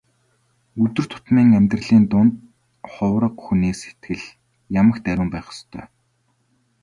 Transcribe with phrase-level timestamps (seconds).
[0.83, 2.33] Өдөр тутмын амьдралын дунд
[2.91, 4.23] хувраг хүний сэтгэл
[4.81, 5.85] ямагт ариун байх ёстой.